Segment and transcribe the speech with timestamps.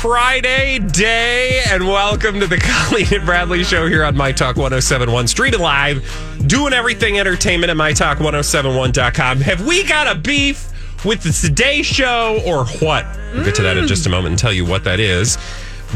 [0.00, 2.56] Friday day, and welcome to the
[2.88, 6.02] Colleen and Bradley Show here on My Talk 1071 Street Live,
[6.46, 9.42] doing everything entertainment at MyTalk1071.com.
[9.42, 10.72] Have we got a beef
[11.04, 13.04] with the Today Show or what?
[13.34, 14.12] We'll get to that in just a mm.
[14.12, 15.36] moment and tell you what that is.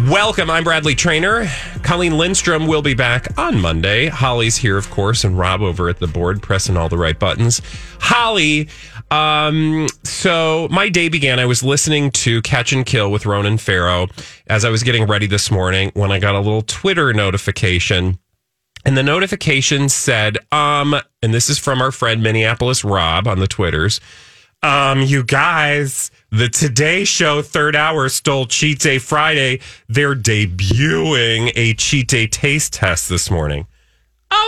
[0.09, 0.51] Welcome.
[0.51, 1.49] I'm Bradley Traynor.
[1.83, 4.09] Colleen Lindstrom will be back on Monday.
[4.09, 7.63] Holly's here, of course, and Rob over at the board pressing all the right buttons.
[8.01, 8.69] Holly,
[9.11, 11.39] um, so my day began.
[11.39, 14.09] I was listening to Catch and Kill with Ronan Farrow
[14.47, 18.19] as I was getting ready this morning when I got a little Twitter notification.
[18.85, 23.47] And the notification said, um, and this is from our friend Minneapolis Rob on the
[23.47, 24.01] Twitters.
[24.63, 29.61] Um, you guys, the Today Show third hour stole Cheat Day Friday.
[29.89, 33.67] They're debuting a Cheat Day taste test this morning.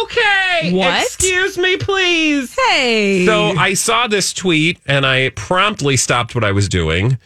[0.02, 0.72] Okay.
[0.72, 1.02] What?
[1.02, 2.54] Excuse me, please.
[2.54, 3.26] Hey.
[3.26, 7.18] So I saw this tweet and I promptly stopped what I was doing.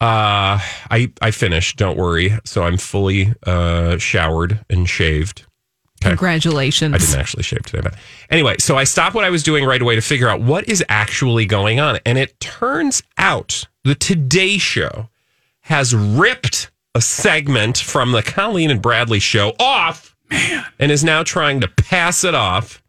[0.00, 0.56] Uh,
[0.90, 1.76] I I finished.
[1.76, 2.38] Don't worry.
[2.44, 5.44] So I'm fully uh, showered and shaved.
[6.00, 6.94] Congratulations.
[6.94, 7.94] I didn't actually shave today, but
[8.30, 8.56] anyway.
[8.58, 11.44] So I stopped what I was doing right away to figure out what is actually
[11.44, 15.10] going on, and it turns out the Today Show
[15.60, 21.22] has ripped a segment from the Colleen and Bradley Show off, man, and is now
[21.22, 22.82] trying to pass it off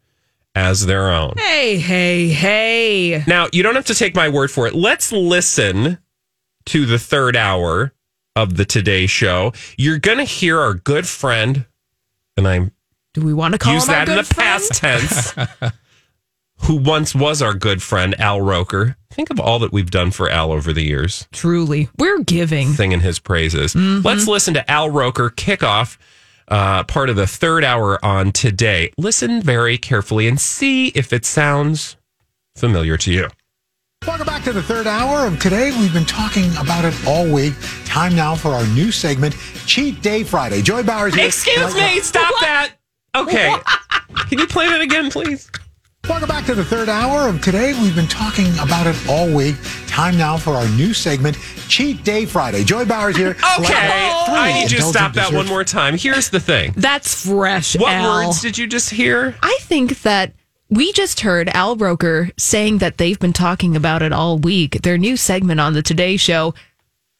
[0.54, 1.34] as their own.
[1.38, 3.24] Hey, hey, hey.
[3.26, 4.74] Now, you don't have to take my word for it.
[4.74, 5.98] Let's listen
[6.66, 7.92] to the third hour
[8.36, 9.52] of the Today Show.
[9.76, 11.66] You're going to hear our good friend,
[12.36, 12.70] and I
[13.14, 14.46] Do we want to call use that in the friend?
[14.48, 15.34] past tense,
[16.60, 18.96] who once was our good friend, Al Roker.
[19.10, 22.72] Think of all that we've done for Al over the years, Truly, we're giving.
[22.72, 23.74] singing his praises.
[23.74, 24.06] Mm-hmm.
[24.06, 25.98] Let's listen to Al Roker kick off
[26.48, 28.92] uh, part of the third hour on today.
[28.98, 31.96] Listen very carefully and see if it sounds
[32.56, 33.28] familiar to you.
[34.06, 35.70] Welcome back to the third hour of today.
[35.78, 37.54] We've been talking about it all week.
[37.84, 40.60] Time now for our new segment, Cheat Day Friday.
[40.60, 41.26] Joy Bauer's here.
[41.26, 42.74] Excuse me, stop that.
[43.14, 43.54] Okay.
[44.28, 45.48] Can you play that again, please?
[46.08, 47.74] Welcome back to the third hour of today.
[47.80, 49.54] We've been talking about it all week.
[49.86, 51.36] Time now for our new segment,
[51.68, 52.64] Cheat Day Friday.
[52.64, 53.36] Joy Bauer's here.
[53.60, 53.72] Okay.
[53.72, 55.96] I need you to stop that one more time.
[55.96, 56.72] Here's the thing.
[56.76, 58.26] That's fresh, What Al.
[58.26, 59.36] words did you just hear?
[59.42, 60.32] I think that
[60.70, 64.82] we just heard Al Roker saying that they've been talking about it all week.
[64.82, 66.54] Their new segment on the Today Show,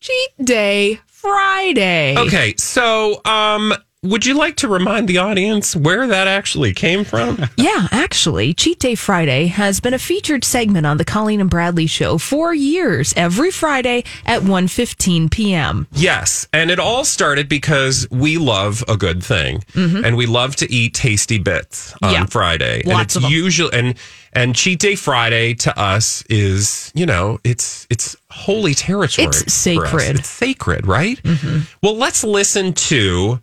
[0.00, 2.16] Cheat Day Friday.
[2.18, 7.38] Okay, so um would you like to remind the audience where that actually came from?
[7.56, 11.86] Yeah, actually, Cheat Day Friday has been a featured segment on the Colleen and Bradley
[11.86, 15.86] Show for years, every Friday at 1.15 p.m.
[15.92, 20.72] yes, and it all started because we love a good thing, and we love to
[20.72, 22.14] eat tasty bits on Mm-hmm.
[22.14, 22.26] Yeah.
[22.26, 22.80] Friday.
[22.80, 23.30] and Lots it's of 'em.
[23.30, 23.94] usually and
[24.32, 29.28] and cheat day Friday to us is you know it's it's holy territory.
[29.28, 30.16] It's sacred.
[30.18, 31.22] It's sacred, right?
[31.22, 31.60] Mm-hmm.
[31.82, 33.40] Well, let's listen to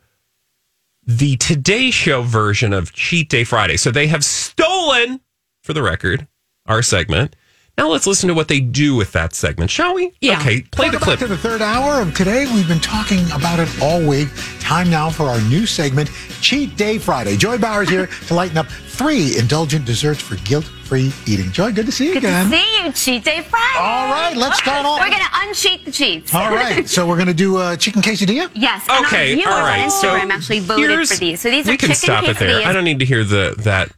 [1.10, 3.78] the Today Show version of Cheat Day Friday.
[3.78, 5.22] So they have stolen,
[5.64, 6.28] for the record,
[6.68, 7.36] our segment.
[7.80, 10.12] Now let's listen to what they do with that segment, shall we?
[10.20, 10.38] Yeah.
[10.42, 11.20] Okay, play the clip.
[11.20, 12.46] back to the third hour of today.
[12.54, 14.28] We've been talking about it all week.
[14.60, 16.10] Time now for our new segment,
[16.42, 17.38] Cheat Day Friday.
[17.38, 21.52] Joy Bauer's here to lighten up three indulgent desserts for guilt-free eating.
[21.54, 22.50] Joy, good to see you again.
[22.50, 22.92] Good again.
[22.92, 23.78] to see you, Cheat Day Friday.
[23.80, 25.00] All right, let's start off.
[25.00, 26.36] We're going to uncheat the cheats.
[26.36, 28.52] All right, so we're going to do uh, chicken quesadilla.
[28.56, 28.86] Yes.
[28.90, 29.84] And Okay, our viewers all right.
[29.86, 31.40] on So Instagram actually voted here's- for these.
[31.40, 32.50] So these are we can chicken stop it there.
[32.60, 32.66] quesadillas.
[32.66, 33.90] I don't need to hear the that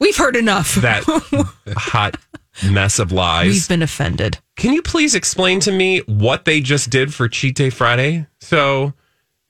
[0.00, 0.74] We've heard enough.
[0.76, 1.04] that
[1.76, 2.16] hot
[2.70, 3.52] mess of lies.
[3.52, 4.38] We've been offended.
[4.56, 8.26] Can you please explain to me what they just did for Cheat Day Friday?
[8.40, 8.94] So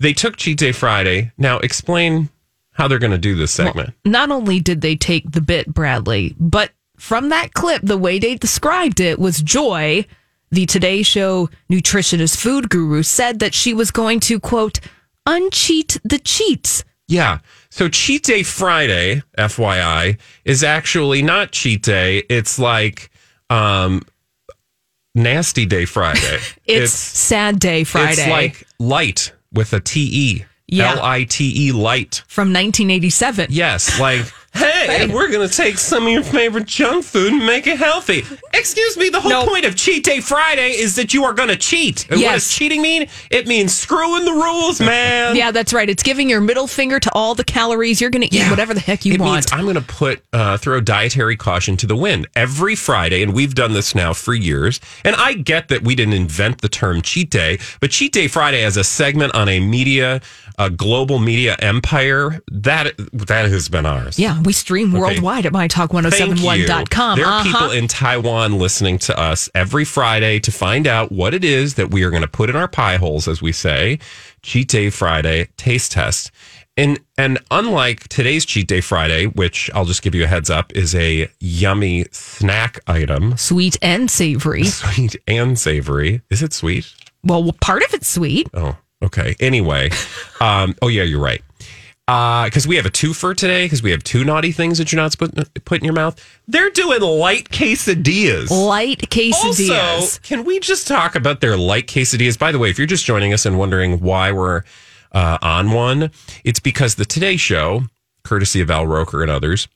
[0.00, 1.32] they took Cheat Day Friday.
[1.36, 2.30] Now explain
[2.72, 3.94] how they're going to do this segment.
[4.04, 8.36] Not only did they take the bit, Bradley, but from that clip, the way they
[8.36, 10.06] described it was Joy,
[10.50, 14.80] the Today Show nutritionist food guru, said that she was going to, quote,
[15.26, 16.84] uncheat the cheats.
[17.08, 17.38] Yeah.
[17.70, 22.22] So Cheat Day Friday, FYI, is actually not Cheat Day.
[22.28, 23.10] It's like
[23.50, 24.02] um
[25.14, 26.38] Nasty Day Friday.
[26.66, 30.44] It's, Sad Day Friday It's like light with a T E.
[30.66, 30.92] Yeah.
[30.94, 32.22] L I T E light.
[32.26, 33.48] from 1987.
[33.50, 34.24] Yes, like
[34.86, 38.22] hey, we're going to take some of your favorite junk food and make it healthy.
[38.52, 39.46] Excuse me, the whole No.
[39.46, 42.02] point of Cheat Day Friday is that you are going to cheat.
[42.10, 42.44] And what Yes.
[42.44, 43.08] does cheating mean?
[43.30, 45.36] It means screwing the rules, man.
[45.36, 45.88] Yeah, that's right.
[45.88, 48.00] It's giving your middle finger to all the calories.
[48.00, 49.32] You're going to eat whatever the heck you it want.
[49.32, 53.32] Means I'm going to put uh, throw dietary caution to the wind every Friday, and
[53.34, 54.80] we've done this now for years.
[55.04, 58.62] And I get that we didn't invent the term cheat day, but cheat day Friday
[58.64, 60.20] as a segment on a media,
[60.58, 64.18] a global media empire that that has been ours.
[64.18, 67.18] yeah, we stream worldwide at mytalk1071.com.
[67.18, 67.44] There are Uh-huh.
[67.44, 71.90] people in Taiwan listening to us every Friday to find out what it is that
[71.90, 73.98] we are going to put in our pie holes, as we say.
[74.42, 76.30] Cheat Day Friday taste test.
[76.76, 80.72] And and unlike today's Cheat Day Friday, which I'll just give you a heads up,
[80.74, 84.64] is a yummy snack item, Sweet and savory.
[84.82, 86.22] sweet and savory.
[86.30, 86.92] Is it sweet?
[87.22, 88.48] Well, part of it's sweet.
[88.54, 89.36] Oh, okay.
[89.38, 89.90] Anyway,
[90.40, 91.42] um, oh yeah, you're right.
[92.06, 95.12] Because we have a twofer today, because we have two naughty things that you're not
[95.12, 96.22] supposed to put in your mouth.
[96.46, 98.50] They're doing light quesadillas.
[98.50, 100.00] Light quesadillas.
[100.00, 102.38] Also, can we just talk about their light quesadillas?
[102.38, 104.64] By the way, if you're just joining us and wondering why we're
[105.12, 106.10] uh, on one,
[106.44, 107.84] it's because the Today Show,
[108.22, 109.66] courtesy of Al Roker and others,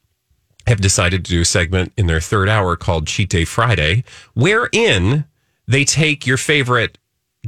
[0.67, 4.05] have decided to do a segment in their third hour called Cheat Day Friday,
[4.35, 5.25] wherein
[5.67, 6.99] they take your favorite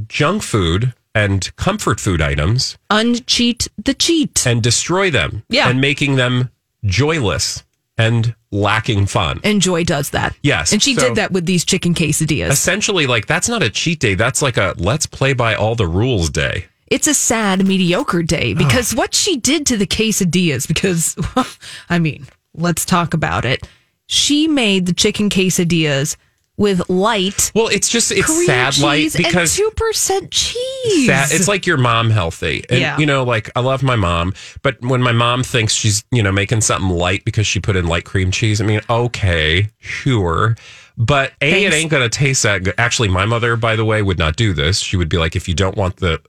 [0.07, 4.45] junk food and comfort food items Uncheat the cheat.
[4.45, 5.69] and destroy them Yeah.
[5.69, 6.49] and making them
[6.85, 7.63] joyless
[7.97, 9.39] and lacking fun.
[9.43, 10.35] And Joy does that.
[10.41, 12.49] Yes, And she so- did that with these chicken quesadillas.
[12.49, 15.87] essentially like that's not a cheat day that's like a let's play by all the
[15.87, 21.15] rules day it's a sad, mediocre day because what she did to the quesadillas, because,
[21.89, 23.65] I mean, let's talk about it.
[24.07, 26.17] She made the chicken quesadillas
[26.61, 31.05] with light well it's just it's cream sad light because 2% cheese.
[31.07, 32.63] sad, it's like your mom healthy.
[32.69, 32.97] And Yeah.
[32.99, 36.31] you know like i love my mom but when my mom thinks she's you know
[36.31, 40.55] making something light because she put in light cream cheese i mean okay sure.
[40.97, 42.75] But a it ain't gonna taste that good.
[42.77, 44.79] Actually my mother by the way would not do this.
[44.79, 46.21] She would be like if you don't want the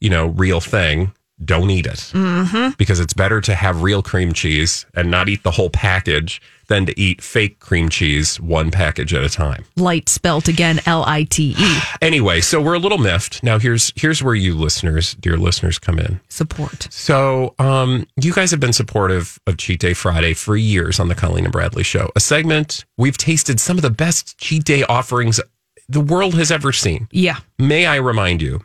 [0.00, 1.12] you know real thing
[1.44, 2.70] don't eat it mm-hmm.
[2.78, 6.86] because it's better to have real cream cheese and not eat the whole package than
[6.86, 11.24] to eat fake cream cheese one package at a time light spelt again, L I
[11.24, 11.78] T E.
[12.02, 15.98] anyway so we're a little miffed now here's here's where you listeners dear listeners come
[15.98, 16.88] in Support.
[16.90, 21.14] so um you guys have been supportive of cheat day friday for years on the
[21.14, 25.40] colleen and bradley show a segment we've tasted some of the best cheat day offerings
[25.88, 27.38] the world has ever seen Yeah.
[27.58, 28.64] may i remind you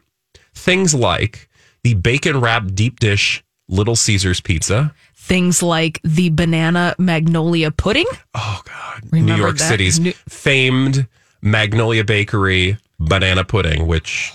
[0.53, 1.50] things like
[1.83, 8.06] the bacon wrapped deep dish little caesars pizza Things like the banana magnolia pudding.
[8.33, 9.68] oh god Remember new york that?
[9.68, 11.07] city's New- famed
[11.41, 14.31] magnolia bakery banana pudding which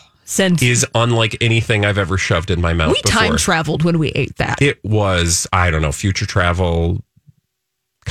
[0.60, 3.20] is unlike anything I've ever shoved in my mouth we before.
[3.20, 4.62] time traveled when we ate that.
[4.62, 7.04] it was, I don't know, future travel,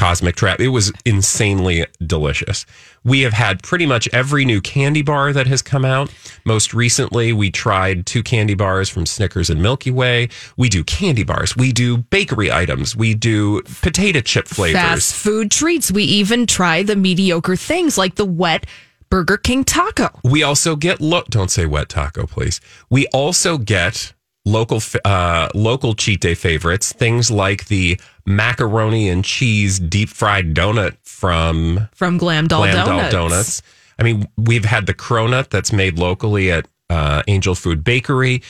[0.02, 0.60] cosmic Trap.
[0.60, 2.66] It was insanely delicious.
[3.04, 6.12] We have had pretty much every new candy bar that has come out.
[6.44, 10.30] Most recently, we tried two candy bars from Snickers and Milky Way.
[10.58, 11.56] We do candy bars.
[11.56, 12.96] We do bakery items.
[12.96, 14.82] We do potato chip flavors.
[14.82, 15.92] Fast food treats.
[15.92, 18.66] We even try the mediocre things like the wet
[19.12, 20.10] Burger King taco.
[20.24, 22.60] We also get lo- don't say wet taco, please.
[22.90, 24.14] We also get
[24.46, 30.98] local uh, local cheat day favorites, things like the macaroni and cheese deep fried donut
[31.04, 33.12] from From Glam Doll Glam Doll Donuts.
[33.12, 33.62] Donuts.
[34.00, 38.42] I mean, we've had the cronut that's made locally at uh, Angel Food Bakery.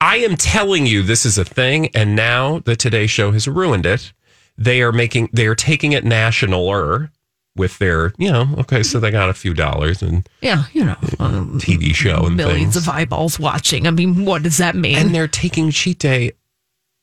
[0.00, 3.86] I am telling you, this is a thing, and now the Today Show has ruined
[3.86, 4.12] it.
[4.58, 7.10] They are making, they are taking it nationaler
[7.54, 10.96] with their, you know, okay, so they got a few dollars and Yeah, you know,
[11.20, 12.76] um, TV show and millions things.
[12.76, 13.86] of eyeballs watching.
[13.86, 14.96] I mean, what does that mean?
[14.96, 16.32] and they're taking cheat day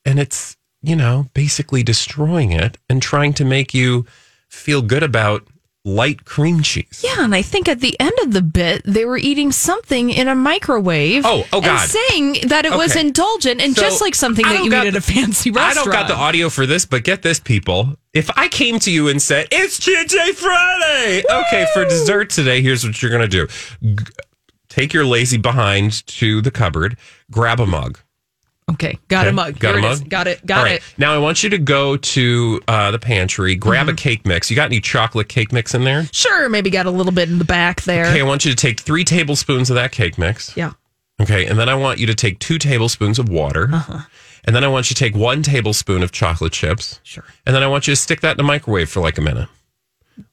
[0.06, 4.06] and it's you know basically destroying it and trying to make you
[4.48, 5.48] feel good about
[5.86, 7.02] light cream cheese.
[7.04, 10.28] Yeah, and I think at the end of the bit, they were eating something in
[10.28, 11.26] a microwave.
[11.26, 11.82] Oh, oh, God.
[11.82, 14.96] And saying that it was indulgent and So, just like something that you eat at
[14.96, 17.96] a fancy i don't got the audio for this but get this people.
[18.14, 21.24] If i came to you and said it's cheat day friday!
[21.32, 23.48] Okay for dessert today here's what you're gonna do.
[23.82, 24.06] G-
[24.68, 26.98] take your lazy behind to the cupboard
[27.32, 28.00] grab a mug
[28.70, 29.60] Okay, got Okay, a mug.
[29.60, 29.92] Got Here a it mug?
[29.94, 30.00] is.
[30.02, 30.46] Got it.
[30.46, 30.72] Got right.
[30.74, 30.82] it.
[30.82, 31.02] Mm-hmm.
[31.02, 34.50] Now I want you to go to uh, the pantry, grab a cake mix.
[34.50, 36.06] You got any chocolate cake mix in there?
[36.12, 38.06] Sure, maybe got a little bit in the back there.
[38.08, 40.56] Okay, I want you to take three tablespoons of that cake mix.
[40.56, 40.74] Yeah.
[41.22, 43.70] Okay, and then I want you to take two tablespoons of water.
[43.74, 44.00] Uh-huh.
[44.46, 47.02] And then I want you to take one tablespoon of chocolate chips.
[47.04, 47.26] Sure.
[47.46, 49.50] And then I want you to stick that in the microwave for like a minute.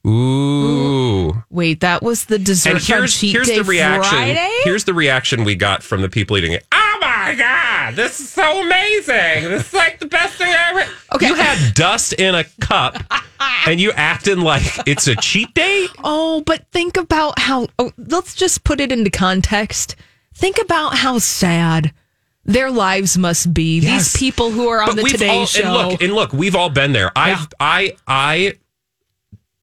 [0.07, 1.43] Ooh.
[1.50, 4.11] Wait, that was the dessert And here's Cheat here's Day the reaction.
[4.16, 4.61] Friday?
[4.64, 6.64] Here's the reaction we got from the people eating it.
[6.73, 6.96] Oh
[7.26, 9.50] my my God, this is so amazing.
[9.50, 10.92] This is like the best thing I ever.
[11.14, 11.26] Okay.
[11.26, 13.02] You had dust in a cup
[13.66, 15.88] and you acting like it's a cheat day?
[16.04, 17.66] Oh, but think about how.
[17.78, 19.97] Oh, let's just put it into context.
[20.35, 21.92] Think about how sad
[22.45, 23.80] their lives must be.
[23.80, 24.12] Yes.
[24.12, 25.64] These people who are on But the Today all, Show.
[25.64, 27.11] And look, and look, we've all been there.
[27.16, 28.54] I've, I, I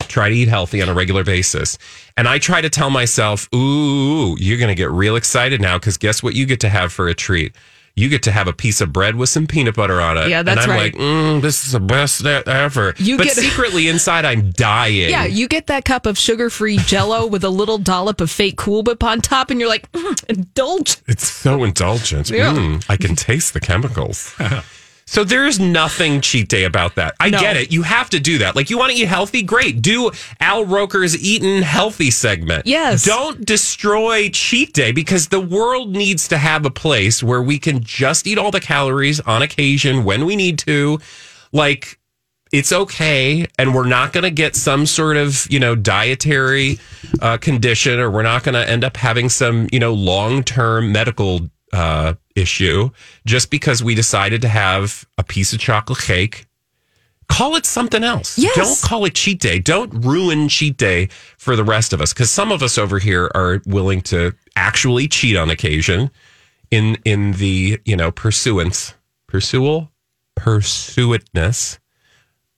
[0.08, 1.78] try to eat healthy on a regular basis.
[2.18, 5.98] And I try to tell myself, ooh, you're going to get real excited now because
[5.98, 7.54] guess what you get to have for a treat?
[7.96, 10.28] You get to have a piece of bread with some peanut butter on it.
[10.28, 10.94] Yeah, that's and I'm right.
[10.96, 12.96] like, mm, this is the best ever.
[12.98, 15.12] You but get- secretly inside, I'm dying.
[15.12, 18.82] yeah, you get that cup of sugar-free Jello with a little dollop of fake Cool
[18.82, 20.98] Whip on top, and you're like, mm, indulge.
[21.06, 22.32] It's so indulgent.
[22.32, 22.52] Yeah.
[22.54, 24.36] Mm, I can taste the chemicals.
[25.06, 27.16] so there's nothing cheat day about that.
[27.20, 27.40] I No.
[27.40, 27.72] get it.
[27.72, 28.56] You have to do that.
[28.56, 29.82] Like you want to eat healthy, great.
[29.82, 32.66] Do Al Roker's eating healthy segment.
[32.66, 33.04] Yes.
[33.06, 37.84] Don't destroy cheat day because the world needs to have a place where we can
[37.84, 41.00] just eat all the calories on occasion when we need to.
[41.52, 42.00] Like
[42.52, 46.80] it's okay and we're not going to get some sort of you know dietary
[47.22, 51.50] uh, condition or we're not going to end up having some you know long-term medical
[51.74, 52.90] uh, issue
[53.26, 56.48] just because we decided to have a piece of chocolate cake.
[57.30, 58.38] Call it something else.
[58.38, 58.56] Yes.
[58.56, 59.60] don't call it cheat day.
[59.60, 63.32] Don't ruin cheat day for the rest of us because some of us over here
[63.34, 66.12] are willing to actually cheat on occasion
[66.70, 68.94] in in the you know pursuance
[69.28, 69.92] pursual
[70.36, 71.80] pursuitness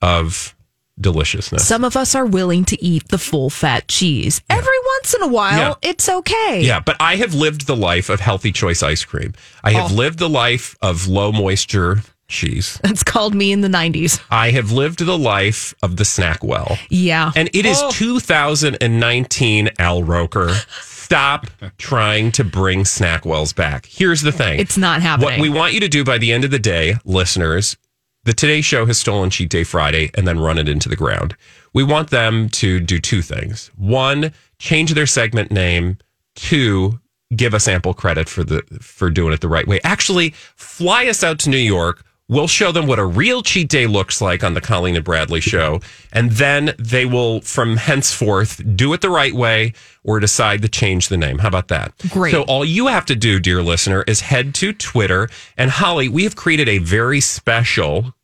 [0.01, 0.54] of
[0.99, 1.67] deliciousness.
[1.67, 4.41] Some of us are willing to eat the full fat cheese.
[4.49, 5.89] Every once in a while, Yeah.
[5.89, 6.61] it's okay.
[6.63, 9.33] yeah, but I have lived the life of healthy choice ice cream.
[9.63, 9.95] I have Oh.
[9.95, 12.79] lived the life of low moisture cheese.
[12.81, 14.19] That's called me in the 90s.
[14.31, 16.77] I have lived the life of the snack well.
[16.89, 17.31] Yeah.
[17.35, 17.91] And it is Oh.
[17.91, 20.55] 2019, Al Roker.
[20.81, 21.45] Stop
[21.77, 23.85] trying to bring Snackwells back.
[23.85, 24.59] Here's the thing.
[24.59, 25.29] It's not happening.
[25.33, 27.77] What we want you to do by the end of the day, listeners,
[28.25, 31.35] the Today Show has stolen Cheat Day Friday and then run it into the ground.
[31.73, 33.71] We want them to do two things.
[33.77, 35.99] One, change their segment name.
[36.35, 36.99] Two,
[37.35, 39.79] give us ample credit for the for doing it the right way.
[39.83, 42.03] Actually, fly us out to New York.
[42.27, 45.41] We'll show them what a real cheat day looks like on the Colleen and Bradley
[45.41, 45.79] show.
[46.11, 51.09] And then they will, from henceforth, do it the right way or decide to change
[51.09, 51.37] the name.
[51.37, 51.93] How about that?
[52.09, 52.31] Great.
[52.31, 55.29] So all you have to do, dear listener, is head to Twitter.
[55.55, 58.15] And Holly, we have created a very special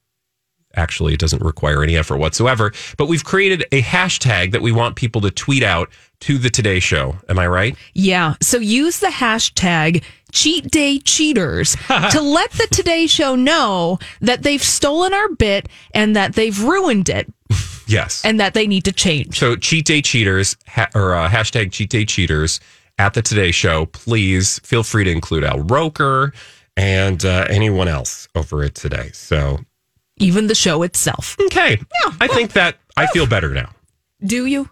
[0.75, 2.71] Actually, it doesn't require any effort whatsoever.
[2.97, 5.89] But we've created a hashtag that we want people to tweet out
[6.21, 7.17] to the Today Show.
[7.27, 7.75] Am I right?
[7.93, 8.35] Yeah.
[8.41, 11.75] So use the hashtag cheat day cheaters
[12.11, 17.09] to let the Today Show know that they've stolen our bit and that they've ruined
[17.09, 17.31] it
[17.87, 18.23] Yes.
[18.23, 19.37] and that they need to change.
[19.39, 22.59] so cheat day cheaters ha- or uh, hashtag cheat day cheaters
[22.97, 23.87] at the Today Show.
[23.87, 26.33] Please feel free to include Al Roker
[26.77, 29.09] and uh, anyone else over it today.
[29.13, 29.59] So
[30.17, 31.35] Even the show itself.
[31.41, 32.13] okay, Yeah.
[32.21, 33.71] I think that I feel better now.
[34.23, 34.69] Do you?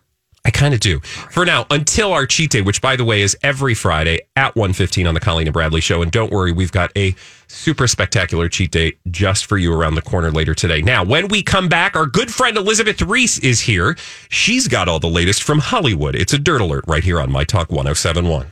[0.50, 1.00] I kind of do.
[1.30, 5.08] For now, until our cheat day, which by the way is every Friday at 1.15
[5.08, 6.02] on the Colleen and Bradley show.
[6.02, 7.14] And don't worry, we've got a
[7.46, 10.82] super spectacular cheat day just for you around the corner later today.
[10.82, 13.96] Now, when we come back, our good friend Elizabeth Reese is here.
[14.30, 16.16] She's got all the latest from Hollywood.
[16.16, 18.52] It's a dirt alert right here on My Talk 1071.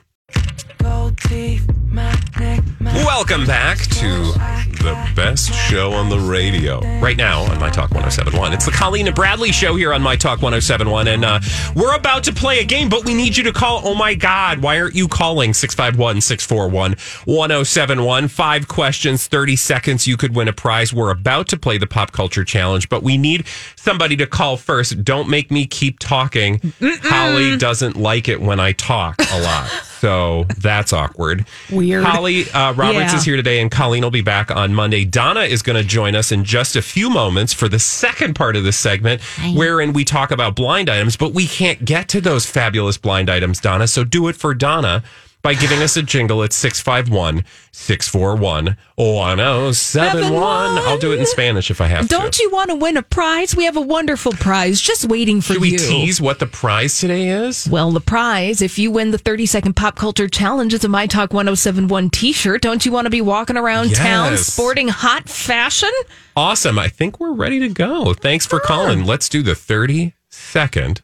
[0.78, 6.80] Gold teeth, my neck, my Welcome back to the best show on the radio.
[7.00, 8.54] Right now on My Talk 1071.
[8.54, 11.08] It's the Colleen and Bradley show here on My Talk 1071.
[11.08, 11.40] And uh,
[11.76, 13.82] we're about to play a game, but we need you to call.
[13.84, 16.92] Oh my God, why aren't you calling 651 641
[17.26, 18.28] 1071?
[18.28, 20.08] Five questions, 30 seconds.
[20.08, 20.94] You could win a prize.
[20.94, 25.04] We're about to play the pop culture challenge, but we need somebody to call first.
[25.04, 26.74] Don't make me keep talking.
[26.82, 29.72] Holly doesn't like it when I talk a lot.
[30.00, 31.46] So that's awkward.
[31.72, 32.04] Weird.
[32.04, 33.16] Holly uh, Roberts Yeah.
[33.18, 35.06] is here today, and Colleen will be back on Monday.
[35.06, 38.56] Donna is going to join us in just a few moments for the second part
[38.56, 39.22] of this segment,
[39.56, 43.60] wherein we talk about blind items, but we can't get to those fabulous blind items,
[43.60, 43.88] Donna.
[43.88, 45.04] So do it for Donna
[45.48, 50.34] by giving us a jingle at 651 641 1071.
[50.34, 52.10] I'll do it in Spanish if I have to.
[52.10, 53.56] Don't you want to win a prize?
[53.56, 55.60] We have a wonderful prize just waiting for you.
[55.60, 57.66] Should we tease what the prize today is?
[57.66, 61.08] Well, the prize, if you win the 30 second pop culture challenge, is a My
[61.08, 62.62] Talk 1071 t shirt.
[62.62, 65.94] Don't you want to be walking around town sporting hot fashion?
[66.36, 66.78] Awesome.
[66.78, 68.14] I think we're ready to go.
[68.14, 69.06] Thanks for calling.
[69.06, 71.02] Let's do the 30 second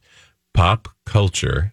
[0.53, 1.72] pop culture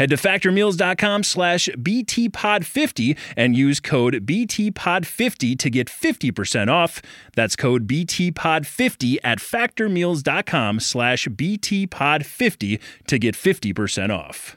[0.00, 7.02] Head to factormeals.com slash BTPod50 and use code BTPod50 to get 50% off.
[7.36, 14.56] That's code BTPod50 at factormeals.com slash BTPod50 to get 50% off.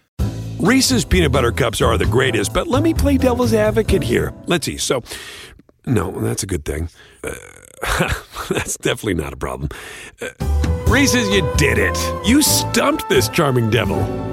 [0.59, 4.33] Reese's peanut butter cups are the greatest, but let me play devil's advocate here.
[4.45, 4.77] Let's see.
[4.77, 5.03] So,
[5.85, 6.87] no, that's a good thing.
[7.21, 7.33] Uh,
[8.49, 9.67] that's definitely not a problem.
[10.21, 10.29] Uh,
[10.87, 11.97] Reese's, you did it.
[12.25, 14.32] You stumped this charming devil.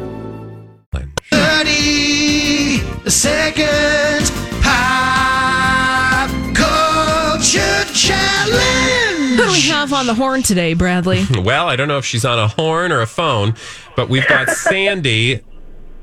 [1.64, 4.30] 30 seconds
[4.62, 9.36] pop culture challenge.
[9.36, 11.24] Who do we have on the horn today, Bradley?
[11.42, 13.56] Well, I don't know if she's on a horn or a phone,
[13.94, 15.42] but we've got Sandy.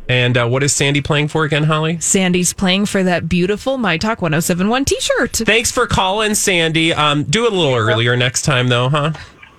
[0.07, 1.99] And uh, what is Sandy playing for again, Holly?
[2.01, 5.37] Sandy's playing for that beautiful My Talk 1071 t shirt.
[5.37, 6.93] Thanks for calling, Sandy.
[6.93, 9.13] Um, do it a little earlier next time, though, huh?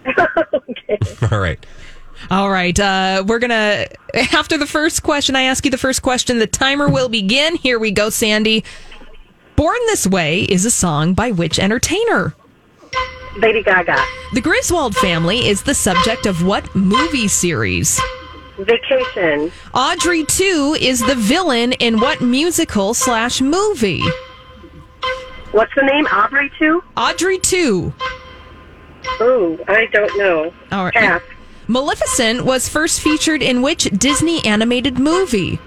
[0.54, 0.98] okay.
[1.32, 1.66] All right.
[2.30, 2.78] All right.
[2.78, 3.88] Uh, we're going to,
[4.34, 6.38] after the first question, I ask you the first question.
[6.38, 7.56] The timer will begin.
[7.56, 8.64] Here we go, Sandy.
[9.56, 12.34] Born This Way is a song by which entertainer?
[13.38, 13.96] Lady Gaga.
[14.34, 18.00] The Griswold family is the subject of what movie series?
[18.58, 19.52] Vacation.
[19.74, 24.02] Audrey 2 is the villain in what musical slash movie?
[25.52, 26.06] What's the name?
[26.06, 26.82] Aubrey too?
[26.96, 27.92] Audrey 2.
[29.20, 30.52] Oh, I don't know.
[30.72, 30.94] All right.
[30.94, 31.22] Pass.
[31.68, 35.58] Maleficent was first featured in which Disney animated movie?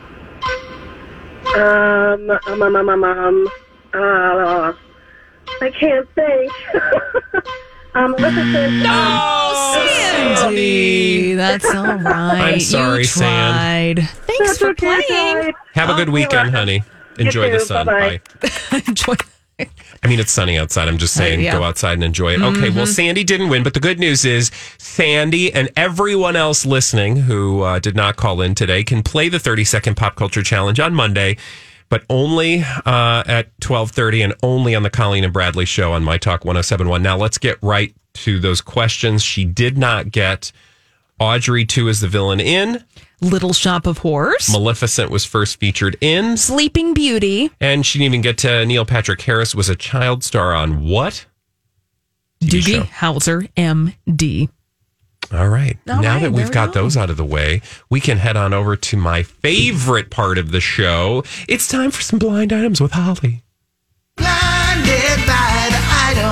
[1.56, 3.48] Um, um, um, um, um, um
[3.94, 4.74] uh,
[5.62, 6.52] I can't think.
[7.94, 8.84] um, Maleficent.
[8.88, 9.88] Oh,
[10.34, 11.36] Sandy.
[11.36, 12.54] That's all right.
[12.54, 13.96] I'm sorry, you San.
[13.96, 14.10] tried.
[14.10, 15.36] Thanks That's for okay, playing.
[15.42, 15.54] guys.
[15.74, 16.84] Have a good weekend, you're honey.
[17.20, 17.66] You Enjoy the too.
[17.66, 17.86] sun.
[17.86, 18.22] Bye-bye.
[18.72, 18.84] Bye.
[18.88, 19.16] Enjoy.
[20.04, 20.88] I mean, it's sunny outside.
[20.88, 21.52] I'm just saying, Uh, yeah.
[21.54, 22.42] go outside and enjoy it.
[22.42, 27.16] Okay, well, Sandy didn't win, but the good news is Sandy and everyone else listening
[27.18, 30.80] who uh, did not call in today can play the 30 second pop culture challenge
[30.80, 31.38] on Monday,
[31.90, 36.18] but only uh, at 12:30 and only on the Colleen and Bradley show on My
[36.18, 37.02] Talk 1071.
[37.04, 39.24] Now, let's get right to those questions.
[39.24, 40.52] She did not get
[41.20, 42.84] Audrey 2 is the villain in.
[43.22, 44.50] Little Shop of Horrors.
[44.52, 46.38] Maleficent was first featured in.
[46.38, 47.52] Sleeping Beauty.
[47.60, 51.26] And she didn't even get to Neil Patrick Harris was a child star on what?
[52.42, 52.82] TV Doogie show.
[52.84, 54.50] Howser, M.D.
[55.32, 55.78] All right.
[55.88, 56.82] All now right, that we've got go.
[56.82, 60.52] those out of the way, we can head on over to my favorite part of
[60.52, 61.24] the show.
[61.48, 63.44] It's time for some blind items with Holly.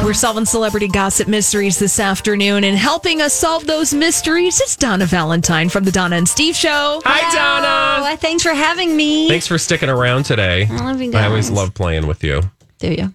[0.09, 5.05] We're solving celebrity gossip mysteries this afternoon, and helping us solve those mysteries is Donna
[5.05, 6.99] Valentine from the Donna and Steve Show.
[7.05, 8.11] Hi, Donna.
[8.11, 9.27] Oh, thanks for having me.
[9.27, 10.65] Thanks for sticking around today.
[10.67, 11.23] I love you guys.
[11.23, 12.41] I always love playing with you.
[12.79, 13.13] Do you?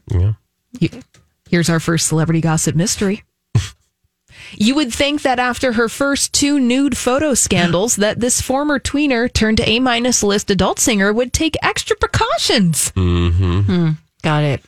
[0.78, 1.00] Yeah.
[1.50, 3.24] Here's our first celebrity gossip mystery.
[4.56, 9.32] You would think that after her first two nude photo scandals, that this former tweener
[9.32, 12.92] turned A minus list adult singer would take extra precautions.
[12.92, 13.90] Mm-hmm.
[14.22, 14.62] Got it.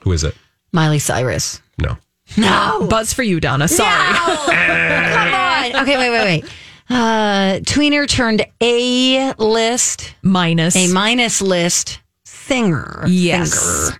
[0.00, 0.34] Who is it?
[0.72, 1.62] Miley Cyrus.
[1.78, 1.96] No.
[2.36, 2.86] No.
[2.90, 3.68] Buzz for you, Donna.
[3.68, 4.14] Sorry.
[4.14, 5.82] Come on.
[5.82, 6.44] Okay, wait, wait, wait.
[6.90, 10.74] Uh, tweener turned A list, Minus.
[10.76, 13.04] A minus list singer.
[13.06, 13.52] Yes.
[13.52, 13.98] Singer.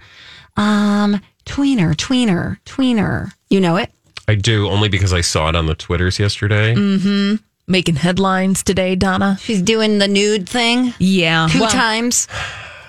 [0.57, 3.31] Um, tweener, tweener, tweener.
[3.51, 3.91] You know it?
[4.27, 6.75] I do, only because I saw it on the Twitters yesterday.
[6.75, 7.37] Mm-hmm.
[7.67, 9.37] Making headlines today, Donna.
[9.41, 11.49] She's doing the nude thing Yeah.
[11.51, 12.27] two well, times.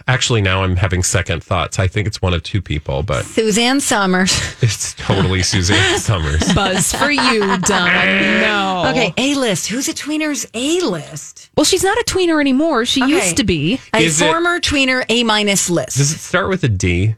[0.10, 1.78] Actually, now I'm having second thoughts.
[1.78, 4.32] I think it's one of two people, but Suzanne Somers.
[4.64, 6.52] it's totally Suzanne Somers.
[6.54, 8.42] Buzz for you, Donna.
[8.42, 8.86] No.
[8.90, 9.68] Okay, A list.
[9.68, 11.52] Who's a tweener's A list?
[11.56, 12.86] Well, she's not a tweener anymore.
[12.86, 13.12] She Okay.
[13.12, 13.80] used to be.
[13.94, 15.98] A Is it- former tweener A minus list.
[15.98, 17.16] Does it start with a D?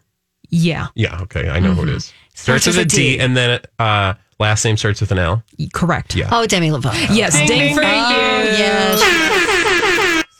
[0.50, 0.88] Yeah.
[0.94, 1.48] Yeah, okay.
[1.50, 2.12] I know who it is.
[2.34, 3.20] Starts, Starts with a with a D, D.
[3.22, 5.44] and then uh, last name starts with an L.
[5.74, 6.14] Correct.
[6.14, 6.28] Yeah.
[6.30, 7.16] Oh, Demi Lovato.
[7.16, 7.38] Yes.
[7.48, 7.88] Ding, for you.
[7.88, 9.48] Yes.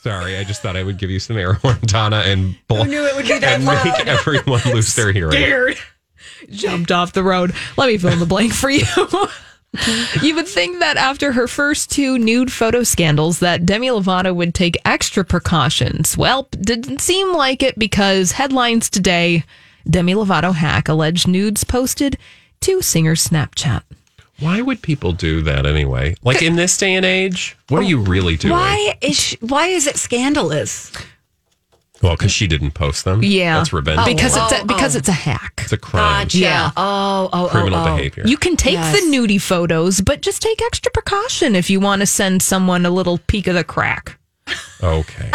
[0.02, 3.04] Sorry, I just thought I would give you some air horn, Donna, and bl- knew
[3.06, 5.32] it would be that and make everyone lose their hearing.
[5.32, 5.78] Scared.
[6.50, 7.54] Jumped off the road.
[7.76, 8.84] Let me fill in the blank for you.
[10.20, 14.54] You would think that after her first two nude photo scandals that Demi Lovato would
[14.54, 16.14] take extra precautions.
[16.14, 19.44] Well, didn't seem like it because headlines today,
[19.88, 22.18] Demi Lovato hack alleged nudes posted
[22.60, 23.82] to singer's Snapchat.
[24.42, 26.16] Why would people do that anyway?
[26.22, 28.52] Like in this day and age, what are you oh, really doing?
[28.52, 30.90] Why is she, why is it scandalous?
[32.02, 33.22] Well, because she didn't post them.
[33.22, 33.58] Yeah.
[33.58, 34.00] that's revenge.
[34.02, 34.52] Oh, because porn.
[34.52, 35.60] it's a, because it's a hack.
[35.62, 36.24] it's a crime.
[36.24, 36.38] Gotcha.
[36.38, 36.70] Yeah.
[36.76, 37.96] Oh, oh, oh Criminal oh, oh.
[37.96, 38.24] behavior.
[38.26, 39.00] You can take Yes.
[39.00, 42.90] the nudie photos, but just take extra precaution if you want to send someone a
[42.90, 44.18] little peek of the crack.
[44.82, 45.30] Okay.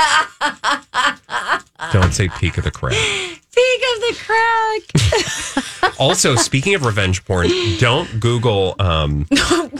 [1.93, 2.91] Don't say peak of the crowd.
[2.93, 5.63] Peek of the crack.
[5.99, 7.49] Also, speaking of revenge porn,
[7.79, 8.75] don't Google.
[8.77, 9.23] Um,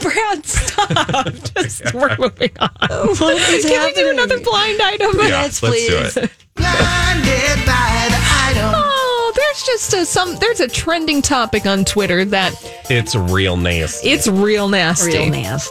[0.02, 1.32] Brad, stop.
[1.54, 2.70] Just, we're moving on.
[2.88, 5.12] What is Can we do another blind item?
[5.18, 6.16] yeah, Yes, let's do please.
[6.16, 6.30] it.
[6.56, 8.72] Blinded by the item.
[8.74, 10.34] Oh, there's just a, some.
[10.40, 12.52] There's a trending topic on Twitter that
[12.90, 14.08] It's real nasty.
[14.08, 15.18] it's real nasty.
[15.18, 15.70] Real nasty.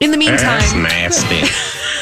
[0.00, 1.40] In the meantime, nasty.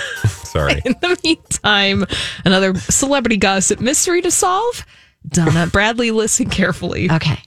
[0.49, 0.81] Sorry.
[0.85, 2.07] in the meantime,
[2.45, 4.85] another celebrity gossip mystery to solve.
[5.27, 7.11] Donna Bradley, listen carefully.
[7.11, 7.39] Okay.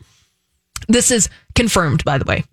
[0.87, 2.43] This is confirmed, by the way.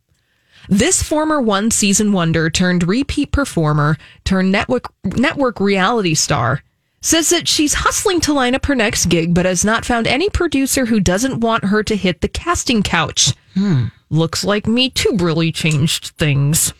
[0.68, 6.62] This former one season wonder turned repeat performer turned network network reality star
[7.00, 10.28] says that she's hustling to line up her next gig, but has not found any
[10.28, 13.32] producer who doesn't want her to hit the casting couch.
[13.54, 13.86] Hmm.
[14.10, 16.74] Looks like Me Too really changed things.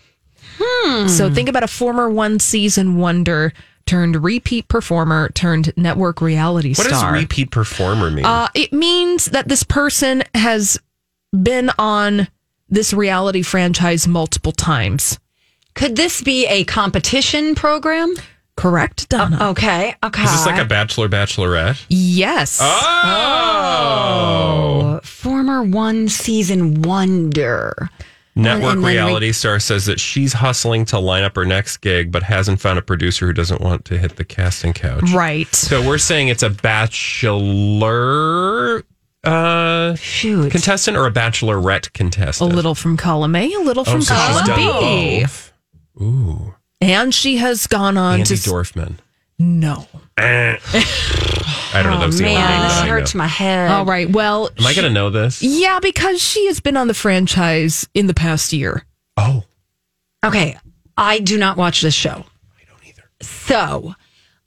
[1.08, 3.52] So think about a former one season wonder
[3.86, 7.12] turned repeat performer turned network reality What star.
[7.12, 8.24] What does repeat performer mean?
[8.24, 10.78] Uh, it means that this person has
[11.42, 12.28] been on
[12.68, 15.18] this reality franchise multiple times.
[15.74, 18.14] Could this be a competition program?
[18.56, 19.50] Correct, Donna?
[19.50, 19.94] Okay.
[20.02, 20.24] Okay.
[20.24, 21.82] Is this like a bachelor bachelorette?
[21.88, 22.58] yes.
[22.60, 25.00] Oh.
[25.04, 27.88] former one season wonder?
[28.38, 32.22] Network and reality star says that she's hustling to line up her next gig, but
[32.22, 35.10] hasn't found a producer who doesn't want to hit the casting couch.
[35.12, 35.52] Right.
[35.54, 36.50] So we're saying it's a
[37.58, 38.82] bachelor
[39.24, 40.50] uh, Shoot.
[40.52, 42.52] contestant or a bachelorette contestant.
[42.52, 45.20] A little from column A, a little Oh, from so column B.
[45.22, 45.52] both.
[46.00, 48.50] Ooh, And she has gone on Andi to.
[48.50, 48.98] Dorfman.
[49.38, 49.86] no.
[51.78, 51.96] I don't know.
[51.98, 53.18] Oh, that was the only name Man, this that I hurts know.
[53.18, 53.70] my head.
[53.70, 54.08] All right.
[54.10, 55.42] Well, Am I going to know this?
[55.42, 58.84] yeah, because she has been on the franchise in the past year.
[59.16, 59.44] Oh,
[60.24, 60.56] Okay.
[60.96, 62.10] I do not watch this show.
[62.10, 63.04] I don't either.
[63.20, 63.94] So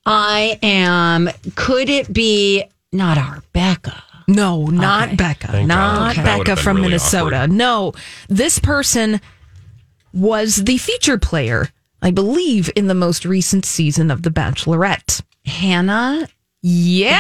[0.06, 4.04] I am, could it be not our Becca?
[4.28, 5.16] No, not Okay.
[5.16, 5.48] Becca.
[5.48, 6.12] Thank not God.
[6.12, 6.24] Okay.
[6.24, 7.36] That would've Becca been from really Minnesota.
[7.38, 7.52] awkward.
[7.54, 7.94] No,
[8.28, 9.22] this person
[10.14, 11.70] was the feature player,
[12.02, 15.22] I believe, in the most recent season of The Bachelorette.
[15.46, 16.28] Hannah?
[16.62, 17.14] Yes.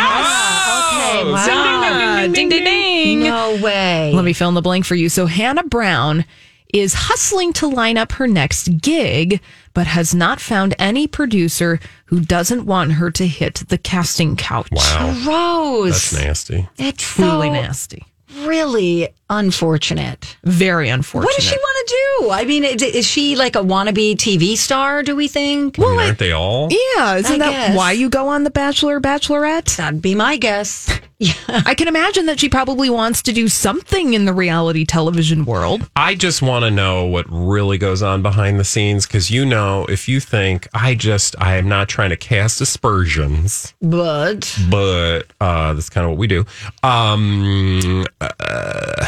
[1.23, 1.32] Okay.
[1.32, 1.45] Wow.
[1.49, 3.19] Ah, Ding, ding, ding.
[3.21, 4.12] No way.
[4.13, 5.10] Let me fill in the blank for you.
[5.10, 6.25] So Hannah Brown
[6.73, 9.41] is hustling to line up her next gig,
[9.73, 14.69] but has not found any producer who doesn't want her to hit the casting couch.
[14.71, 15.19] wow.
[15.23, 16.12] Gross.
[16.12, 16.69] That's nasty.
[16.77, 18.06] It's so Truly nasty.
[18.43, 20.38] really unfortunate.
[20.44, 21.28] Very unfortunate.
[21.28, 22.30] What does she want to do?
[22.32, 25.80] I mean, is, is she like a wannabe TV star, do we think?
[25.80, 26.70] I mean, aren't they all?
[26.70, 27.78] Yeah, isn't I that guess.
[27.78, 29.76] why you go on The Bachelor, Bachelorette?
[29.78, 31.00] That'd be my guess.
[31.24, 31.34] Yeah.
[31.48, 35.88] I can imagine that she probably wants to do something in the reality television world.
[35.96, 39.86] I just want to know what really goes on behind the scenes because you know,
[39.86, 45.74] if you think I just, I am not trying to cast aspersions, But but uh,
[45.74, 46.44] that's kind of what we do.
[46.82, 49.06] Um, uh,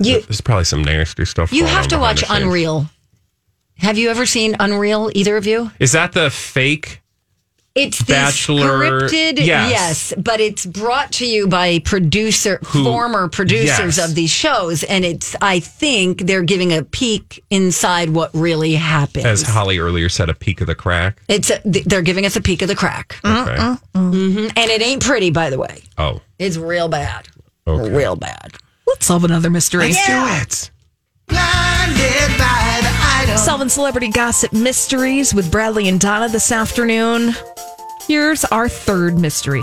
[0.00, 1.52] you there's probably some nasty stuff.
[1.52, 2.24] you have on to watch.
[2.28, 2.86] Unreal.
[3.76, 5.70] Have you ever seen Unreal, either of you?
[5.78, 7.00] Is that the fake?
[7.74, 9.70] It's the Bachelor- scripted, yes.
[9.70, 10.14] yes.
[10.18, 14.04] but it's brought to you by producer, Who- former producers yes.
[14.08, 15.36] of these shows, and it's.
[15.40, 19.26] I think they're giving a peek inside what really happens.
[19.26, 21.22] As Holly earlier said, a peek of the crack.
[21.28, 23.54] it's a, they're giving us a peek of the crack, Okay.
[23.94, 24.52] Mhm.
[24.56, 25.80] and it ain't pretty, by the way.
[25.98, 27.28] Oh, It's real bad,
[27.64, 27.90] okay.
[27.94, 28.56] real bad.
[28.88, 29.92] Let's solve another mystery.
[29.92, 30.70] Let's do it.
[31.28, 33.36] Blinded by the item.
[33.36, 37.34] Solving celebrity gossip mysteries with Bradley and Donna this afternoon.
[38.06, 39.62] Here's our third mystery.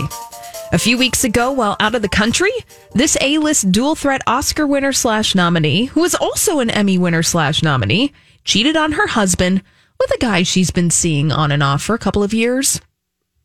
[0.72, 2.52] A few weeks ago, while out of the country,
[2.92, 7.62] this A-list dual threat Oscar winner slash nominee, who is also an Emmy winner slash
[7.62, 8.12] nominee,
[8.44, 9.62] cheated on her husband
[9.98, 12.80] with a guy she's been seeing on and off for a couple of years.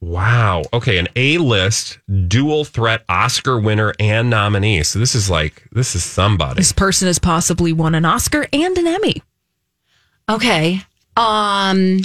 [0.01, 0.63] Wow.
[0.73, 4.81] Okay, an A-list dual threat Oscar winner and nominee.
[4.83, 6.55] So this is like this is somebody.
[6.55, 9.21] This person has possibly won an Oscar and an Emmy.
[10.27, 10.81] Okay.
[11.15, 11.99] Um,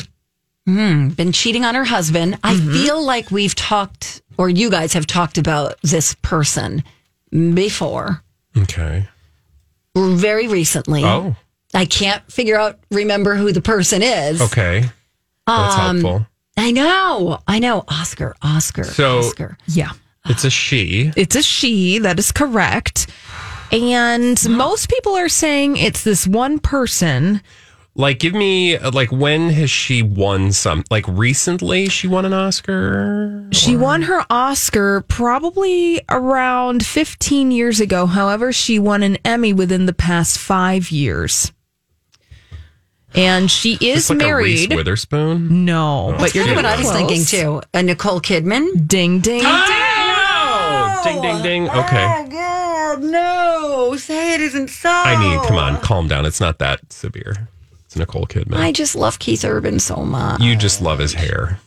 [0.66, 2.38] hmm, been cheating on her husband.
[2.44, 6.82] I feel like we've talked, or you guys have talked about this person
[7.30, 8.22] before,
[8.58, 9.08] Okay.
[9.96, 11.02] very recently.
[11.04, 11.34] Oh.
[11.72, 14.40] I can't figure out, remember who the person is.
[14.40, 14.80] Okay.
[15.46, 16.26] That's Um, helpful.
[16.56, 17.38] I know.
[17.46, 17.84] I know.
[17.88, 19.58] Oscar, Oscar, So- Oscar.
[19.66, 19.90] Yeah.
[20.28, 21.12] It's a she.
[21.16, 21.98] It's a she.
[22.00, 23.06] That is correct.
[23.70, 27.42] And most people are saying it's this one person.
[27.94, 30.84] Like, give me, uh, like, when has she won some?
[30.90, 33.48] Like, recently she won an Oscar?
[33.52, 38.04] She won her Oscar probably around 15 years ago.
[38.06, 41.52] However, she won an Emmy within the past five years.
[43.16, 44.76] And she is It's like a Reese married.
[44.76, 45.64] Witherspoon?
[45.64, 46.96] No, but you're Kind of what I was close.
[46.98, 47.62] thinking too.
[47.72, 48.86] A Nicole Kidman.
[48.86, 51.00] Ding, ding, Oh!
[51.04, 51.68] Ding, ding, ding.
[51.72, 52.04] Oh, okay.
[52.06, 53.96] Oh, God, no!
[53.96, 54.90] Say it isn't so.
[54.90, 56.26] I mean, come on, calm down.
[56.26, 57.48] It's not that severe.
[57.84, 58.56] It's Nicole Kidman.
[58.56, 60.40] I just love Keith Urban so much.
[60.40, 61.60] you just love his hair.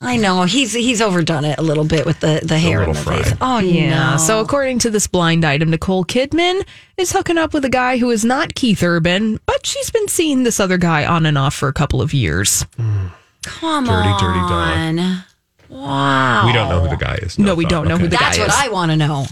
[0.00, 3.12] I know he's he's overdone it a little bit with the the hair and little
[3.16, 3.34] the face.
[3.40, 4.12] Oh Yeah.
[4.12, 4.16] no!
[4.16, 6.64] So according to this blind item, Nicole Kidman
[6.96, 10.44] is hooking up with a guy who is not Keith Urban, but she's been seeing
[10.44, 12.64] this other guy on and off for a couple of years.
[13.42, 14.40] come Dirty, on, dirty
[15.00, 15.24] dog.
[15.68, 16.46] Wow.
[16.46, 17.38] We don't know who the guy is.
[17.38, 18.36] No, we don't know who the guy is.
[18.36, 18.54] That's what is.
[18.56, 19.26] I want to know.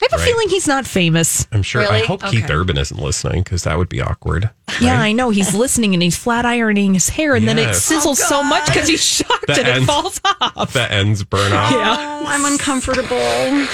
[0.00, 0.30] I have a Right.
[0.30, 1.46] feeling he's not famous.
[1.50, 1.82] I'm sure.
[1.82, 2.06] I Really?
[2.06, 4.48] hope Keith Urban isn't listening because that would be awkward.
[4.80, 5.30] Yeah, I know.
[5.30, 7.88] He's listening and he's flat ironing his hair, and then it Yes.
[7.90, 10.72] sizzles so much because he's shocked The and it falls off.
[10.72, 11.72] The ends burn off.
[11.74, 13.66] Oh, I'm uncomfortable.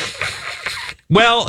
[1.11, 1.49] Well,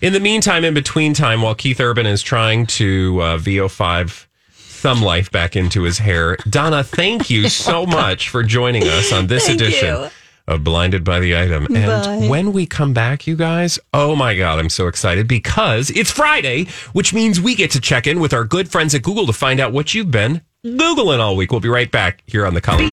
[0.00, 5.02] in the meantime, in between time, while Keith Urban is trying to uh, VO5 some
[5.02, 9.46] life back into his hair, Donna, thank you so much for joining us on this
[9.46, 10.08] Thank edition you.
[10.46, 11.66] Of Blinded by the Item.
[11.74, 16.10] And when we come back, you guys, oh my God, I'm so excited because it's
[16.10, 19.32] Friday, which means we get to check in with our good friends at Google to
[19.32, 21.50] find out what you've been Googling all week.
[21.50, 22.90] We'll be right back here on the Colleen.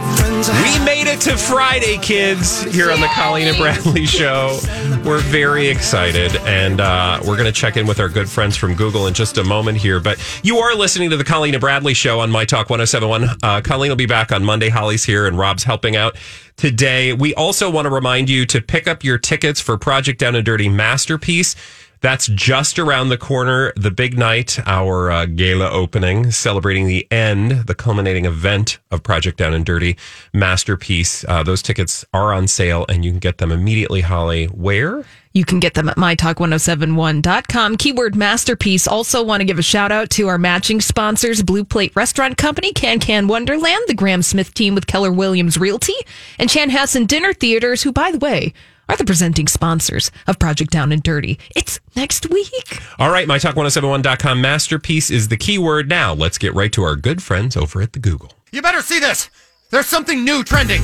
[0.00, 4.58] We made it to Friday, kids, here on the Colleen and Bradley Show.
[5.04, 8.74] We're very excited, and uh, we're going to check in with our good friends from
[8.74, 10.00] Google in just a moment here.
[10.00, 13.36] But you are listening to the Colleen and Bradley Show on My Talk 1071.
[13.42, 14.70] Uh, Colleen will be back on Monday.
[14.70, 16.16] Holly's here, and Rob's helping out
[16.56, 17.12] today.
[17.12, 20.44] We also want to remind you to pick up your tickets for Project Down and
[20.44, 21.54] Dirty Masterpiece.
[22.00, 23.72] That's just around the corner.
[23.76, 29.36] The big night, our uh, gala opening, celebrating the end, the culminating event of Project
[29.38, 29.96] Down and Dirty
[30.32, 31.24] Masterpiece.
[31.28, 34.46] Uh, those tickets are on sale and you can get them immediately, Holly.
[34.46, 35.04] Where?
[35.32, 37.76] You can get them at mytalk1071.com.
[37.76, 38.88] Keyword masterpiece.
[38.88, 42.72] Also want to give a shout out to our matching sponsors, Blue Plate Restaurant Company,
[42.72, 45.94] Can Can Wonderland, the Graham Smith team with Keller Williams Realty,
[46.38, 48.52] and Chan Chanhassen Dinner Theaters, who, by the way,
[48.90, 51.38] are the presenting sponsors of Project Down and Dirty.
[51.54, 52.82] It's next week.
[52.98, 55.88] All right, mytalk1071.com masterpiece is the keyword.
[55.88, 58.32] Now, let's get right to our good friends over at the Google.
[58.50, 59.30] You better see this.
[59.70, 60.80] There's something new trending.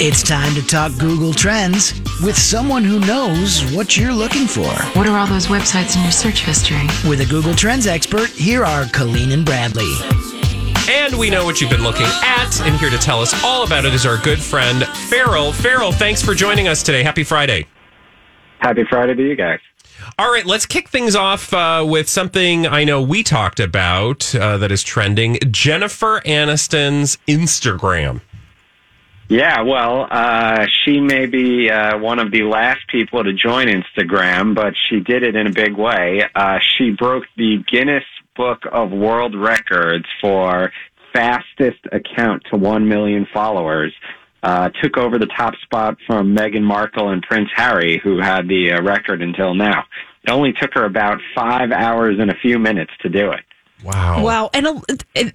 [0.00, 1.92] It's time to talk Google Trends
[2.22, 4.70] with someone who knows what you're looking for.
[4.96, 6.86] What are all those websites in your search history?
[7.08, 9.92] With a Google Trends expert, here are Colleen and Bradley.
[10.88, 13.84] And we know what you've been looking at, and here to tell us all about
[13.84, 15.52] it is our good friend, Farrell.
[15.52, 17.02] Farrell, thanks for joining us today.
[17.02, 17.66] Happy Friday.
[18.60, 19.60] Happy Friday to you guys.
[20.18, 24.56] All right, let's kick things off uh, with something I know we talked about uh,
[24.56, 28.22] that is trending Jennifer Aniston's Instagram.
[29.28, 34.54] Yeah, well, uh, she may be uh, one of the last people to join Instagram,
[34.54, 36.24] but she did it in a big way.
[36.34, 38.04] Uh, she broke the Guinness
[38.38, 40.72] Book of World Records for
[41.12, 43.92] fastest account to 1 million followers.
[44.40, 48.70] Uh, took over the top spot from Meghan Markle and Prince Harry, who had the
[48.70, 49.82] uh, record until now.
[50.22, 53.40] It only took her about five hours and a few minutes to do it.
[53.82, 54.22] Wow.
[54.22, 54.50] Wow.
[54.54, 54.80] And uh,
[55.16, 55.34] it,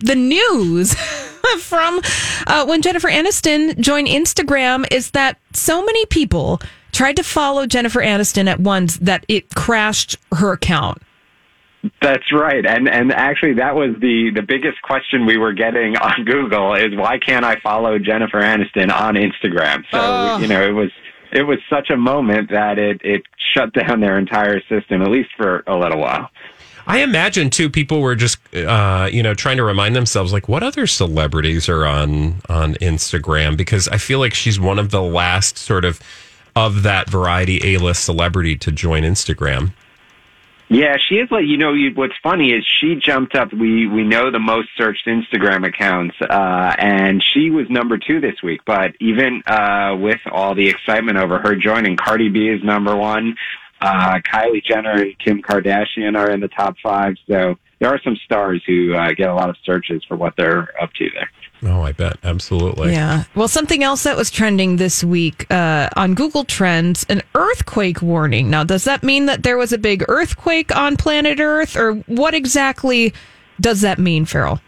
[0.00, 0.94] the news
[1.60, 2.00] from
[2.46, 8.00] uh, when Jennifer Aniston joined Instagram is that so many people tried to follow Jennifer
[8.00, 11.02] Aniston at once that it crashed her account.
[12.00, 16.24] That's right, and and actually that was the the biggest question we were getting on
[16.24, 19.84] Google is why can't I follow Jennifer Aniston on Instagram?
[19.90, 20.38] So Oh.
[20.38, 20.90] you know it was
[21.32, 23.22] it was such a moment that it it
[23.54, 26.30] shut down their entire system at least for a little while.
[26.86, 30.62] I imagine too people were just uh, you know trying to remind themselves like what
[30.62, 35.58] other celebrities are on on Instagram because I feel like she's one of the last
[35.58, 36.00] sort of
[36.56, 39.72] of that variety A-list celebrity to join Instagram.
[40.68, 41.72] Yeah, she is like you know.
[41.74, 43.52] You, what's funny is she jumped up.
[43.52, 48.42] We we know the most searched Instagram accounts, uh, and she was number two this
[48.42, 48.62] week.
[48.64, 53.36] But even uh, with all the excitement over her joining, Cardi B is number one.
[53.80, 57.16] Uh, Kylie Jenner and Kim Kardashian are in the top five.
[57.28, 60.70] So there are some stars who uh, get a lot of searches for what they're
[60.82, 61.30] up to there.
[61.64, 62.18] Oh, I bet.
[62.22, 62.92] Absolutely.
[62.92, 63.24] Yeah.
[63.34, 68.50] Well, something else that was trending this week uh, on Google Trends an earthquake warning.
[68.50, 72.34] Now, does that mean that there was a big earthquake on planet Earth, or what
[72.34, 73.14] exactly
[73.60, 74.60] does that mean, Farrell?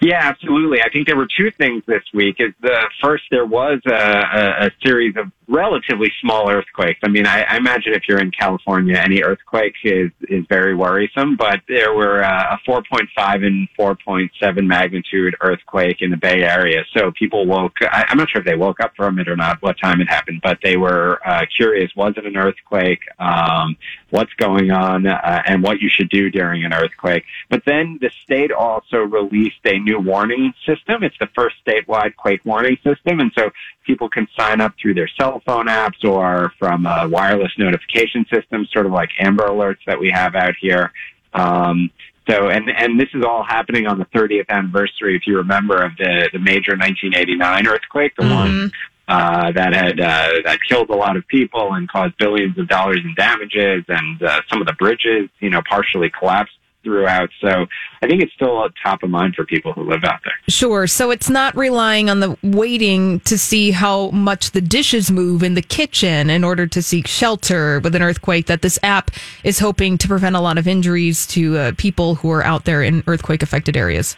[0.00, 0.80] Yeah, absolutely.
[0.82, 2.36] I think there were two things this week.
[2.38, 7.00] Is the first there was a, a, a series of relatively small earthquakes.
[7.02, 11.36] I mean, I, I imagine if you're in California, any earthquake is is very worrisome.
[11.36, 16.82] But there were uh, a 4.5 and 4.7 magnitude earthquake in the Bay Area.
[16.96, 17.74] So people woke.
[17.82, 20.08] I, I'm not sure if they woke up from it or not, what time it
[20.08, 21.90] happened, but they were uh, curious.
[21.94, 23.00] Was it an earthquake?
[23.18, 23.76] Um,
[24.10, 27.24] what's going on, uh, and what you should do during an earthquake.
[27.48, 31.02] But then the state also released a new warning system.
[31.02, 33.50] It's the first statewide quake warning system, and so
[33.86, 38.66] people can sign up through their cell phone apps or from a wireless notification system,
[38.72, 40.92] sort of like Amber Alerts that we have out here.
[41.32, 41.90] Um,
[42.28, 45.96] so, and and this is all happening on the 30th anniversary, if you remember, of
[45.96, 48.72] the the major 1989 earthquake, the one
[49.10, 53.00] uh, that had uh, that killed a lot of people and caused billions of dollars
[53.04, 57.28] in damages, and uh, some of the bridges, you know, partially collapsed throughout.
[57.40, 57.66] So,
[58.02, 60.34] I think it's still top of mind for people who live out there.
[60.48, 60.86] Sure.
[60.86, 65.54] So it's not relying on the waiting to see how much the dishes move in
[65.54, 68.46] the kitchen in order to seek shelter with an earthquake.
[68.46, 69.10] That this app
[69.42, 72.82] is hoping to prevent a lot of injuries to uh, people who are out there
[72.82, 74.16] in earthquake affected areas.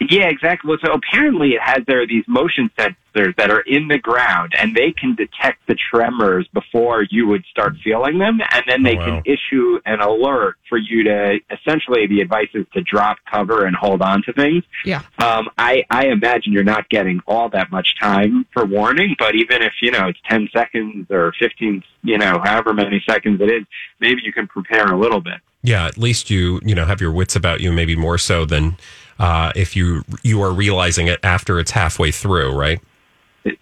[0.00, 0.68] Yeah, exactly.
[0.68, 4.52] Well, so apparently it has there are these motion sensors that are in the ground
[4.58, 8.94] and they can detect the tremors before you would start feeling them and then they
[8.96, 9.04] Oh, wow.
[9.06, 13.74] can issue an alert for you to essentially the advice is to drop cover and
[13.74, 14.64] hold on to things.
[14.84, 15.00] Yeah.
[15.18, 19.62] Um, I, I imagine you're not getting all that much time for warning, but even
[19.62, 23.64] if, you know, it's 10 seconds or 15, you know, however many seconds it is,
[23.98, 25.40] maybe you can prepare a little bit.
[25.62, 28.76] Yeah, at least you you know have your wits about you, maybe more so than
[29.18, 32.80] uh, if you you are realizing it after it's halfway through, right?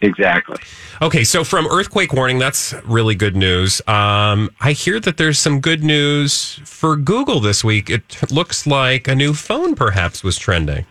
[0.01, 0.57] Exactly.
[1.03, 3.83] Okay, so from earthquake warning, that's really good news.
[3.87, 7.91] Um, I hear that there's some good news for Google this week.
[7.91, 10.87] It looks like a new phone perhaps was trending.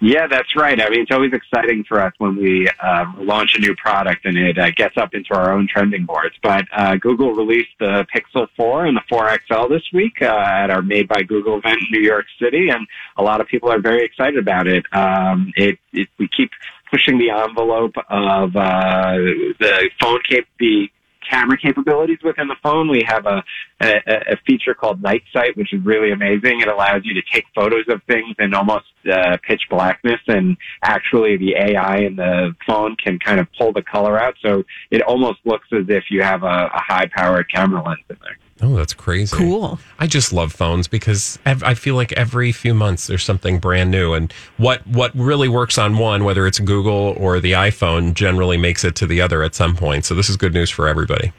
[0.00, 0.78] Yeah, that's right.
[0.80, 4.36] I mean, it's always exciting for us when we uh, launch a new product and
[4.36, 6.34] it uh, gets up into our own trending boards.
[6.42, 10.82] But uh, Google released the Pixel 4 and the 4XL this week uh, at our
[10.82, 14.04] Made by Google event in New York City, and a lot of people are very
[14.04, 14.84] excited about it.
[14.92, 16.50] Um, it, it we keep
[16.90, 19.14] pushing the envelope of uh,
[19.58, 20.90] the phone cap- the
[21.30, 22.88] camera capabilities within the phone.
[22.88, 23.42] We have a,
[23.80, 26.60] a, a feature called Night Sight, which is really amazing.
[26.60, 31.36] It allows you to take photos of things in almost uh, pitch blackness, and actually
[31.36, 35.38] the AI in the phone can kind of pull the color out, so it almost
[35.44, 38.38] looks as if you have a, a high-powered camera lens in there.
[38.62, 39.36] Oh, that's crazy.
[39.36, 39.78] Cool.
[39.98, 43.90] I just love phones because ev- I feel like every few months there's something brand
[43.90, 48.56] new, and what what really works on one, whether it's Google or the iPhone, generally
[48.56, 50.06] makes it to the other at some point.
[50.06, 51.32] So this is good news for everybody.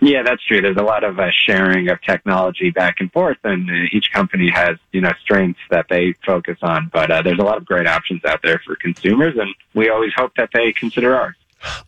[0.00, 0.60] Yeah, that's true.
[0.60, 4.50] There's a lot of uh, sharing of technology back and forth, and uh, each company
[4.50, 6.90] has you know strengths that they focus on.
[6.92, 10.12] But uh, there's a lot of great options out there for consumers, and we always
[10.16, 11.36] hope that they consider ours.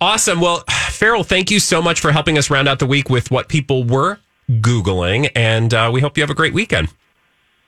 [0.01, 0.41] Awesome.
[0.41, 3.49] Well, Farrell, thank you so much for helping us round out the week with what
[3.49, 5.31] people were Googling.
[5.35, 6.89] And uh, we hope you have a great weekend.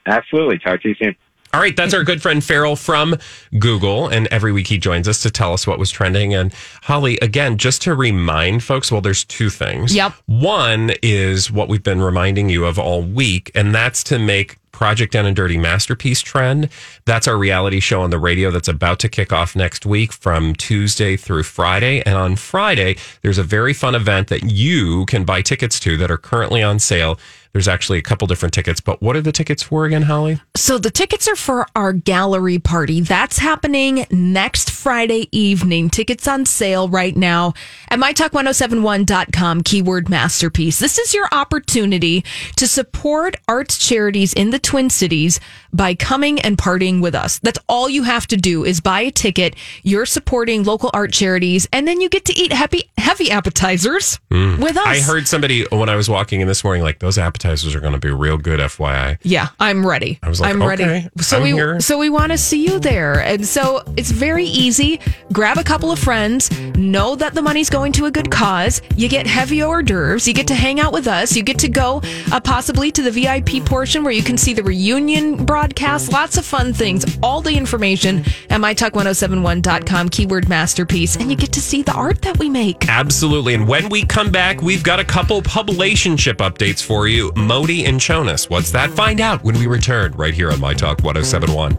[0.07, 0.59] Absolutely.
[0.59, 1.17] Talk to you soon.
[1.55, 3.17] All right, that's our good friend Farrell from
[3.59, 4.09] Google.
[4.09, 6.35] And every week he joins us to tell us what was trending.
[6.35, 9.95] And Holly, again, just to remind folks, well, there's two things.
[9.95, 10.13] Yep.
[10.27, 15.15] One is what we've been reminding you of all week, and that's to make Project
[15.15, 16.69] Down and Dirty Masterpiece Trend.
[17.07, 20.55] That's our reality show on the radio that's about to kick off next week from
[20.55, 22.03] Tuesday through Friday.
[22.05, 26.11] And on Friday, there's a very fun event that you can buy tickets to that
[26.11, 27.19] are currently on sale.
[27.57, 30.39] There's actually a couple different tickets, but what are the tickets for again, Holly?
[30.57, 33.01] So the tickets are for our gallery party.
[33.01, 35.89] That's happening next Friday evening.
[35.89, 37.55] Tickets on sale right now
[37.89, 40.79] at mytalk1071.com, keyword masterpiece.
[40.81, 45.41] This is your opportunity to support arts charities in the Twin Cities
[45.77, 47.39] by coming and partying with us.
[47.41, 49.55] That's all you have to do is buy a ticket.
[49.83, 54.77] You're supporting local art charities and then you get to eat heavy, heavy appetizers with
[54.77, 54.87] us.
[54.87, 54.87] Mm.
[54.87, 57.93] I heard somebody when I was walking in this morning, like those appetizers are going
[57.93, 59.19] to be real good, FYI.
[59.23, 60.19] Yeah, I'm ready.
[60.23, 61.09] I was like, I'm ready.
[61.21, 61.81] So I'm we here.
[61.81, 65.01] so we want to see you there, and so it's very easy.
[65.33, 66.51] Grab a couple of friends.
[66.77, 68.83] Know that the money's going to a good cause.
[68.97, 70.27] You get heavy hors d'oeuvres.
[70.27, 71.37] You get to hang out with us.
[71.37, 74.63] You get to go uh, possibly to the VIP portion where you can see the
[74.63, 75.66] reunion broadcast.
[76.13, 77.19] Lots of fun things.
[77.23, 78.19] All the information
[78.51, 80.09] at mytalk1071.com.
[80.09, 82.89] Keyword masterpiece, and you get to see the art that we make.
[82.89, 83.55] Absolutely.
[83.55, 87.33] And when we come back, we've got a couple publicationship updates for you.
[87.37, 88.49] Modi and Jonas.
[88.51, 88.91] What's that?
[88.91, 91.79] Find out when we return right here on My Talk 1071.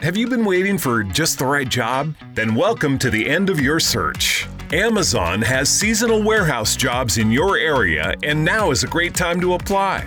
[0.00, 2.14] Have you been waiting for just the right job?
[2.32, 4.48] Then welcome to the end of your search.
[4.72, 9.54] Amazon has seasonal warehouse jobs in your area, and now is a great time to
[9.54, 10.06] apply.